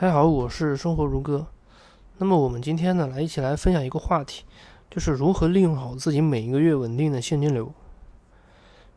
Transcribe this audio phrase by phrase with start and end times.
[0.00, 1.44] 大家好，我是生活如歌。
[2.18, 4.44] 那么我们今天呢，来一起来分享一个话题，
[4.88, 7.72] 就是如何利用好自己每一个月稳定的现金流。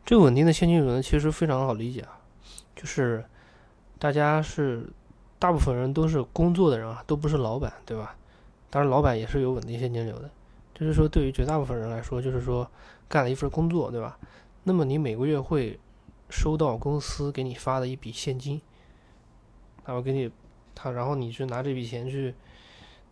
[0.06, 2.20] 这个稳定的现金流呢，其实非常好理解啊，
[2.76, 3.24] 就是
[3.98, 4.92] 大家是
[5.40, 8.14] 大部分人都是工作的人啊，都不是老板，对吧？
[8.70, 10.30] 当然，老板也是有稳定现金流的。
[10.72, 12.70] 就是说，对于绝大部分人来说，就是说
[13.08, 14.16] 干了一份工作，对吧？
[14.62, 15.80] 那么你每个月会
[16.30, 18.60] 收到公司给你发的一笔现金，
[19.84, 20.30] 他会给你。
[20.74, 22.34] 他然后你去拿这笔钱去，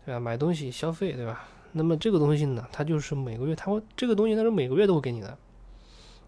[0.04, 0.20] 对吧？
[0.20, 1.48] 买东西消费，对吧？
[1.72, 5.38] 那么这个东西呢，它就是每个月，它会这个东西它是每个月都会给你的。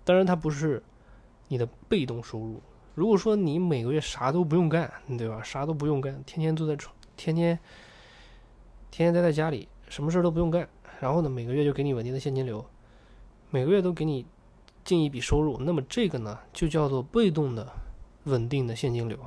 [0.04, 0.82] 当然，它不是
[1.48, 2.60] 你的被动收入。
[2.94, 5.42] 如果说你每个月啥都不用干，对吧？
[5.42, 7.58] 啥都不用干，天天坐在床，天天
[8.90, 10.68] 天天待在家里，什么事都不用干，
[11.00, 12.64] 然后呢，每个月就给你稳定的现金流，
[13.50, 14.26] 每个月都给你
[14.84, 17.72] 进一笔收入，那么这个呢，就叫做被动的
[18.24, 19.18] 稳定的现金流。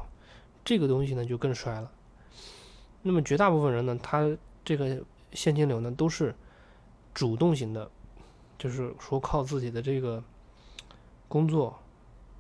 [0.64, 1.92] 这个东西呢就更衰了。
[3.08, 5.00] 那么绝大部分人呢，他这个
[5.32, 6.34] 现金流呢都是
[7.14, 7.92] 主动型的，
[8.58, 10.24] 就是说靠自己的这个
[11.28, 11.78] 工作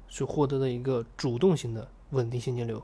[0.07, 2.81] 去获得的一个主动型的稳定现金流。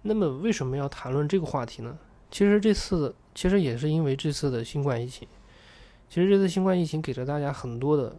[0.00, 1.98] 那么为什么要谈论这个话题呢？
[2.30, 5.28] 其实这次其实也是因为这次的新冠疫情。
[6.08, 8.16] 其实这次新冠疫情给了大家很多的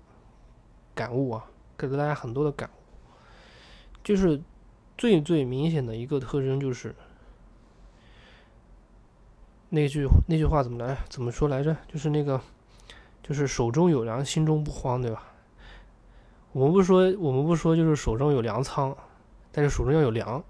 [0.94, 3.11] 感悟啊，给了大家很多的感悟，
[4.03, 4.39] 就是。
[4.95, 6.95] 最最明显的一个特征就是
[9.73, 11.75] 那句那句话怎么来怎么说来着？
[11.91, 12.39] 就是那个，
[13.23, 15.23] 就是手中有粮，心中不慌，对吧？
[16.52, 18.95] 我们不说我们不说，就是手中有粮仓，
[19.52, 20.43] 但是手中要有粮，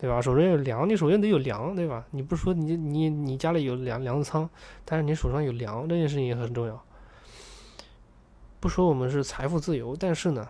[0.00, 0.20] 对吧？
[0.20, 2.04] 手中要有粮，你首先得有粮，对吧？
[2.10, 4.50] 你不说你你你家里有粮粮仓，
[4.84, 6.84] 但是你手上有粮，这件事情也很重要。
[8.58, 10.48] 不说我们是财富自由，但是呢，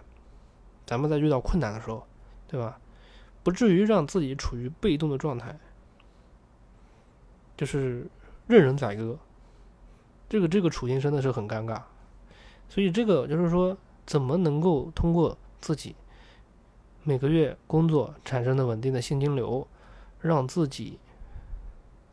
[0.86, 2.06] 咱们在遇到困难的时候，
[2.48, 2.78] 对吧？
[3.42, 5.58] 不至于让自己处于被动的状态，
[7.56, 8.06] 就是
[8.47, 9.19] 任人宰割，
[10.28, 11.83] 这个这个处境真的是很尴尬。
[12.69, 13.76] 所以这个就是说，
[14.06, 15.94] 怎么能够通过自己
[17.03, 19.66] 每个月工作产生的稳定的现金流，
[20.20, 20.98] 让自己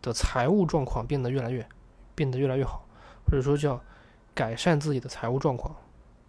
[0.01, 1.67] 的财务状况变得越来越
[2.13, 2.85] 变得越来越好，
[3.25, 3.81] 或者说叫
[4.33, 5.75] 改善自己的财务状况，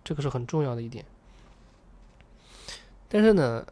[0.03, 1.05] 这个是很重要的一点。
[3.09, 3.67] 但是呢。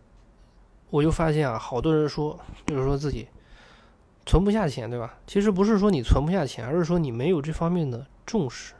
[0.92, 2.36] 我就发现啊，好多人说，
[2.66, 3.28] 就是说自己
[4.30, 5.18] 存不下钱，对吧？
[5.26, 8.74] 其实不是说你存不下钱，而是说你没有这方面的重视，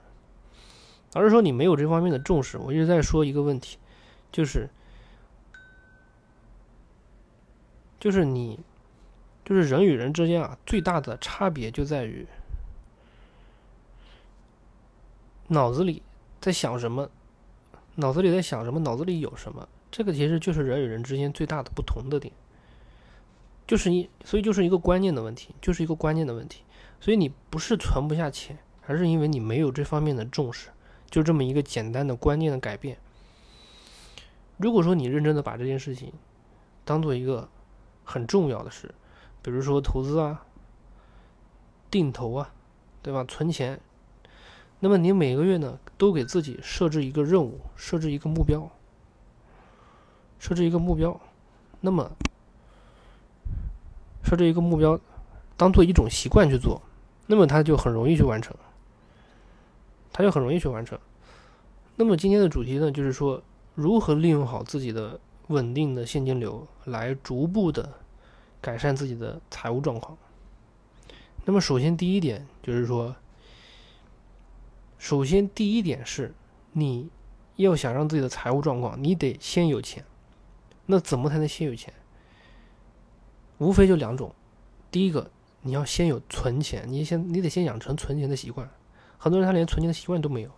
[1.13, 2.57] 而是说你没有这方面的重视。
[2.57, 3.77] 我一直在说一个问题，
[4.31, 4.71] 就是，
[7.99, 8.61] 就是你，
[9.45, 12.25] 就是人与人之间啊，最大的差别就在于
[15.49, 16.01] 脑子里
[16.41, 17.11] 在想什么，
[17.97, 19.69] 脑子里在想什么，脑子里有什么。
[19.91, 22.33] 这个其实就是人与人之间最大的不同的点，
[23.71, 26.65] 就是一，所以就是一个观念的问题，就是一个观念的问题。
[26.99, 28.59] 所以你不是存不下钱，
[28.89, 30.71] 而是因为你没有这方面的重视，
[31.09, 32.99] 就这么一个简单的观念的改变。
[34.57, 36.13] 如果说你认真的把这件事情
[36.85, 37.49] 当做一个
[38.03, 38.93] 很重要的事，
[39.41, 40.45] 比如说投资啊、
[41.93, 42.53] 定投啊，
[43.03, 43.25] 对吧？
[43.29, 43.79] 存钱，
[44.81, 48.69] 那么你每个月呢都给自己设置一个任务，设置一个目标。
[50.41, 51.21] 设置一个目标，
[51.81, 52.11] 那么
[54.23, 54.99] 设置一个目标，
[55.57, 56.81] 当做一种习惯去做，
[57.27, 58.55] 那么它就很容易去完成，
[60.13, 60.99] 它就很容易去完成。
[61.97, 63.43] 那么今天的主题呢，就是说
[63.75, 67.93] 如何利用好自己的稳定的现金流，来逐步的
[68.61, 70.17] 改善自己的财务状况。
[71.45, 73.15] 那么首先第一点就是说，
[74.99, 76.35] 首先第一点是，
[76.73, 77.09] 你
[77.57, 80.05] 要想让自己的财务状况，你得先有钱。
[80.87, 81.93] 那怎么才能先有钱？
[83.61, 84.35] 无非就两种，
[84.91, 85.31] 第一个，
[85.63, 88.69] 你要先有存钱，你先你得先养成存钱的习惯。
[89.19, 90.51] 很多人他连存钱的习惯都没有，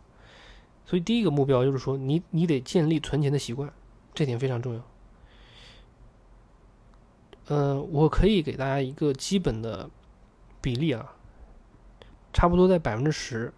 [0.86, 3.72] 所以第一个目标就是说，你你得建立存钱的习惯，
[4.14, 4.82] 这点非常重要。
[7.48, 9.90] 嗯，我可以给大家一个基本的
[10.60, 11.14] 比例啊，
[12.32, 13.52] 差不多在百分之十。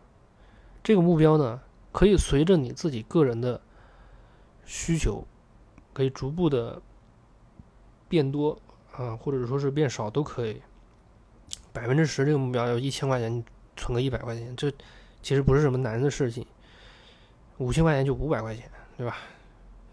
[0.82, 1.60] 这个目标呢，
[1.92, 3.60] 可以随着你自己个人的
[4.64, 5.26] 需求。
[5.92, 6.82] 可以逐步的
[8.08, 8.60] 变多
[8.96, 10.62] 啊，或者说是变少都可以。
[11.72, 13.44] 百分之十这个目标要一千块钱
[13.76, 14.70] 存个一百块钱，这
[15.22, 16.46] 其实不是什么难的事情。
[17.58, 19.16] 五千块钱就五百块钱，对吧？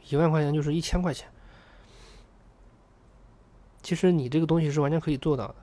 [0.10, 1.28] 一万块钱就是一千块钱。
[3.82, 5.56] 其实你这个东西是完全可以做到的。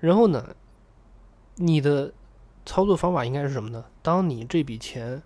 [0.00, 0.54] 然后呢，
[1.54, 2.12] 你的
[2.66, 3.84] 操作方法应该是什么呢？
[4.02, 5.22] 当你这笔钱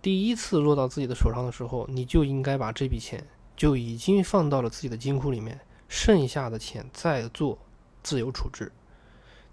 [0.00, 3.24] 第一次落到自己的手上的时候，你就应该把这笔钱。
[3.56, 5.60] 就已经放到了自己的金库里面，
[5.94, 7.56] 剩下的钱再做
[8.02, 8.72] 自由处置。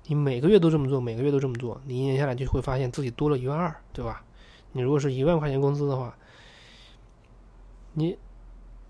[0.07, 4.25] 你每个月都这么做，每个月都这么做，你一年下来就会发现自己多了一万二，对吧？
[4.71, 6.17] 你如果是一万块钱工资的话，
[7.93, 8.17] 你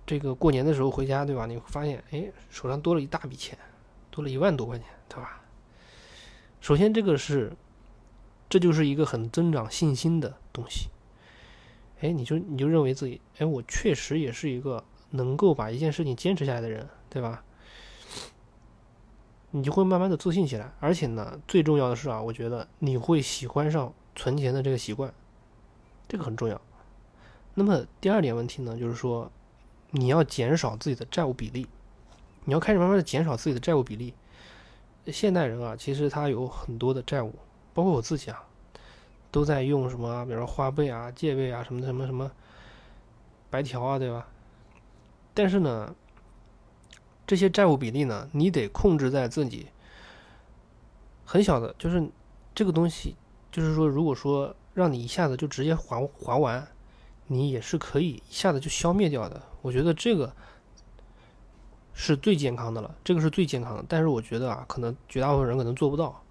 [0.06, 1.46] 这个过年的时候回家，对吧？
[1.46, 3.58] 你会发现，哎，手上多了一大笔钱，
[4.10, 5.42] 多了一万多块钱，对吧？
[6.62, 7.52] 首先，这个是，
[8.48, 10.88] 这就是一个很增长信心的东西。
[12.00, 17.44] 哎，你就你就认为自己，哎，我确实也是一个能够把一件事情坚持下来的人，对吧？
[19.52, 25.14] 你就会慢慢的自信起来，而且呢，最重要的是啊，我觉得你会喜欢上存钱的这个习惯，
[26.08, 26.62] 这个很重要。
[27.54, 29.30] 那么第二点问题呢，就是说
[29.90, 31.68] 你要减少自己的债务比例，
[32.46, 34.14] 你要开始慢慢的减少自己的债务比例。
[35.08, 37.36] 现代人啊，其实他有很多的债务，
[37.74, 38.42] 包括我自己啊，
[39.32, 42.32] 都在用什么，比如说花呗啊、借呗啊什么什么什么
[43.50, 44.26] 白条啊，对吧？
[45.34, 45.94] 但是呢。
[47.32, 49.68] 这些债务比例呢，你得控制在自己
[51.24, 52.06] 很小的，就是
[52.54, 53.16] 这个东西，
[53.50, 56.68] 就是说，如果说让你一下子就直接还还完，
[57.28, 59.42] 你也是可以一下子就消灭掉的。
[59.62, 60.36] 我觉得这个
[61.94, 63.86] 是最健康的了，这个是最健康的。
[63.88, 66.22] 但是我觉得啊，可能绝大部分人可能做不到。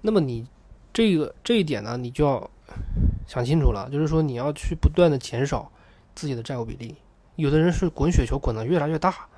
[0.00, 0.44] 那么你
[0.92, 2.50] 这个这一点呢，你就要
[3.28, 5.70] 想清楚了，就是说你要去不断的减少
[6.16, 6.96] 自己的债务比例。
[7.36, 9.28] 有的人是滚雪球滚得越来越大。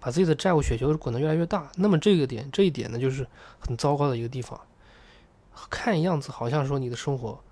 [0.00, 3.26] 把自己的债务雪球滚得越来越大，那么这个点这一点呢，就是
[3.58, 4.60] 很糟糕的一个地方。
[5.68, 7.42] 看样子好像说你的生活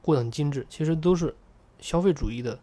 [0.00, 1.36] 过得很精致，其实都是
[1.78, 2.58] 消费主义的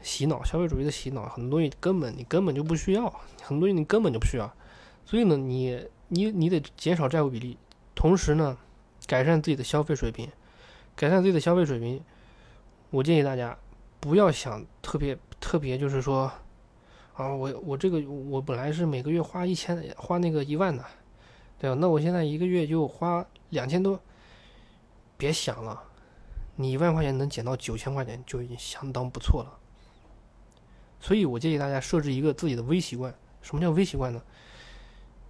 [0.00, 3.04] 洗脑，消费主义的洗脑，很多东西根本你根本就不需要，
[3.42, 4.50] 很多东西你根本就不需要。
[5.04, 7.58] 所以呢，你你你得减少债务比例，
[7.94, 8.56] 同时呢，
[9.06, 10.32] 改善自己的消费水平，
[10.96, 12.02] 改善自己的消费水平。
[12.88, 13.58] 我建议大家
[14.00, 16.32] 不要想特别特别，就是说。
[17.16, 20.84] 啊，我我这个我本来是每个月花一千，花那个一万的，
[21.58, 21.76] 对吧？
[21.80, 23.98] 那我现在一个月就花两千多，
[25.16, 25.82] 别想了，
[26.56, 29.58] 你一万块钱能减到九千块钱就已经相当不错了。
[31.00, 33.14] 所以我建议大家设置一个自己的微习惯。
[33.40, 34.20] 什么叫微习惯呢？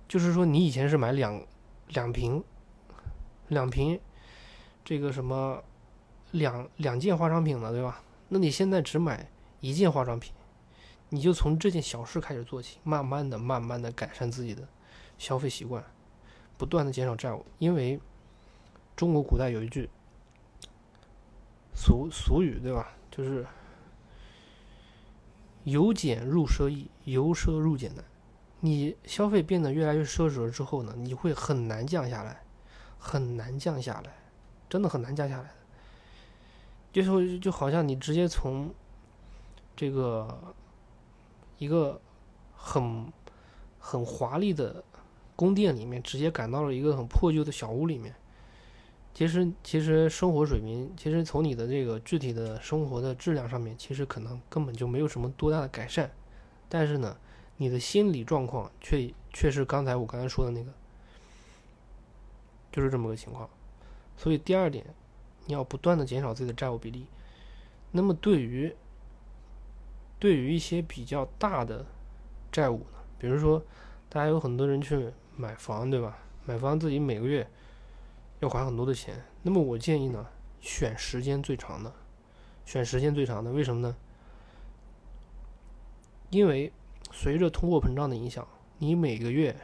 [0.08, 1.40] 就是说你以前是买两
[1.88, 2.42] 两瓶
[3.48, 4.00] 两瓶
[4.84, 5.62] 这个什么
[6.32, 8.02] 两两件化妆品的，对吧？
[8.28, 9.30] 那你现在只买
[9.60, 10.32] 一件化妆品。
[11.08, 14.66] 你就从这件小事开始做起，慢慢的、慢慢的改善自己的
[15.16, 15.84] 消费习惯，
[16.58, 17.46] 不断的减少债务。
[17.58, 18.00] 因为
[18.96, 19.88] 中国古代有一句
[21.72, 22.90] 俗俗语，对吧？
[23.08, 23.46] 就是
[25.62, 28.04] “由俭入奢易，由奢入俭难”。
[28.60, 32.42] 你消费变得越来越奢侈了之后呢，你会很难降下来，
[32.98, 34.16] 很难降下来，
[34.68, 35.52] 真的很难降下来。
[36.92, 38.74] 就是就好像你直接从
[39.76, 40.54] 这个。
[41.58, 42.00] 一个
[42.54, 43.12] 很
[43.78, 44.82] 很华丽的
[45.34, 48.14] 宫殿里面，直接赶到了一个很破旧的小屋里面。
[49.14, 56.10] 其实，其实生活水平，其实从你的这个具体的生活的质量上面，其实可能根本就没有什么多大的改善。
[56.68, 57.16] 但是呢，
[57.56, 60.70] 你的心理状况却却是刚才我刚才说的那个，
[62.70, 63.48] 就是这么个情况。
[64.18, 64.84] 所以第二点，
[65.46, 67.06] 你要不断的减少自己的债务比例。
[67.92, 68.74] 那么对于
[70.18, 71.84] 对于一些比较大的
[72.50, 73.62] 债务呢，比如说，
[74.08, 76.16] 大家有很多人去买房，对吧？
[76.46, 77.46] 买房自己每个月
[78.40, 79.22] 要还很多的钱。
[79.42, 80.26] 那么我建议呢，
[80.60, 81.92] 选时间最长的，
[82.64, 83.52] 选时间最长的。
[83.52, 83.94] 为什么呢？
[86.30, 86.72] 因为
[87.12, 88.48] 随着通货膨胀的影响，
[88.78, 89.54] 你每个月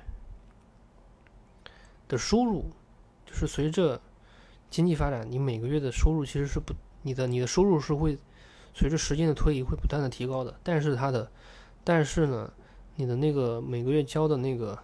[2.08, 2.70] 的收入，
[3.24, 3.98] 就是随着
[4.68, 8.18] 经济发展，你每个月的收入其实是不，你的你的收入是会。
[8.74, 10.54] 随着时间的推移，会不断的提高的。
[10.62, 11.30] 但是它的，
[11.84, 12.50] 但是呢，
[12.96, 14.78] 你的那个每个月交的那个，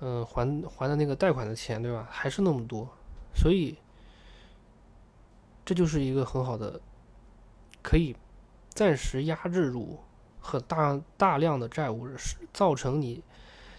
[0.00, 2.06] 嗯，还还的那个贷款的钱，对吧？
[2.10, 2.88] 还是那么多。
[3.34, 3.78] 所以，
[5.64, 6.80] 这就是一个很好的，
[7.82, 8.14] 可以
[8.68, 9.98] 暂时压制住
[10.38, 13.22] 和大大量的债务，是造成你，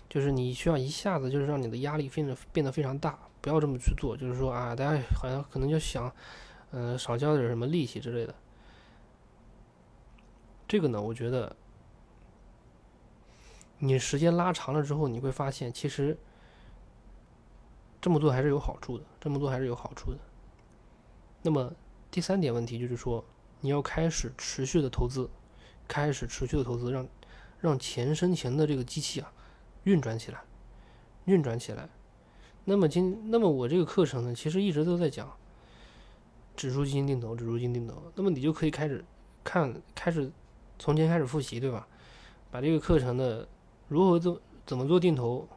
[0.09, 3.19] 就是你需要一下子就是让你的压力变得变得非常大。
[3.41, 6.11] 不要这么去做，就是说啊，大家好像可能就想。
[6.75, 8.33] 嗯，少交点什么利息之类的。
[10.67, 11.55] 这个呢，我觉得
[13.77, 16.17] 你时间拉长了之后，你会发现其实
[18.01, 20.17] 这么做还是有好处的，这么做还是有好处的。
[21.43, 21.71] 那么
[22.09, 23.23] 第三点问题就是说，
[23.61, 25.29] 你要开始持续的投资，
[25.87, 27.07] 开始持续的投资，让
[27.59, 29.31] 让钱生钱的这个机器啊
[29.83, 30.41] 运转起来，
[31.25, 31.87] 运转起来。
[32.65, 35.31] 那么今那么我这个课程呢，其实一直都在讲。
[36.55, 39.03] 指数基金定投，指数基金定投，那么你就可以开始
[39.43, 40.31] 看，开始
[40.77, 41.87] 从前开始复习，对吧？
[42.51, 43.47] 把这个课程的
[43.87, 45.47] 如何做怎么做定投，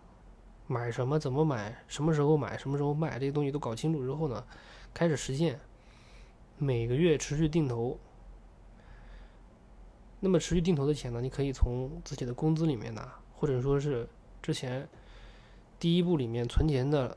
[0.67, 4.45] 买什么怎么买，什么时候买，什么时候卖，这些东西都搞清楚之后呢，
[4.95, 5.61] 开始实现
[6.59, 7.99] 每个月持续定投。
[10.21, 14.09] 那么持续定投的钱呢，你可以从自己的工资里面拿，或者说是
[14.43, 14.89] 之前
[15.79, 17.17] 第一步里面存钱的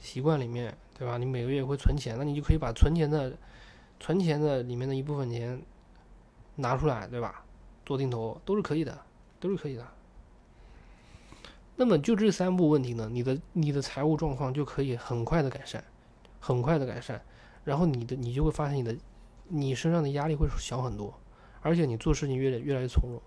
[0.00, 1.18] 习惯里面，对吧？
[1.18, 3.36] 你每个月会存钱，那你就可以把存钱的
[4.00, 5.62] 存钱的里面的一部分钱
[6.56, 7.44] 拿出来，对吧？
[7.86, 8.98] 做定投都是可以的，
[9.38, 9.86] 都是可以的。
[11.76, 15.82] 那么就这三步问题呢，你的你的财务状况就可以很快的改善，
[16.38, 17.22] 很快的改善，
[17.64, 18.96] 然后你的你就会发现你的
[19.48, 21.14] 你身上的压力会小很多。
[21.62, 23.20] 而且你做事情越来越来越从容，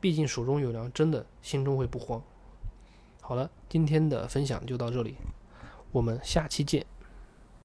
[0.00, 2.22] 毕竟手中有粮，真的心中会不慌。
[3.26, 5.16] 好了，今天的分享就到这里，
[5.92, 6.84] 我们下期见。